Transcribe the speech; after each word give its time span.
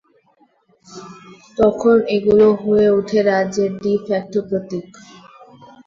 তখন 1.57 1.95
এগুলো 2.15 2.47
হয়ে 2.61 2.87
উঠে 2.97 3.19
রাজ্যের 3.29 3.71
"ডি-ফ্যাক্টো" 3.79 4.39
প্রতীক। 4.47 4.87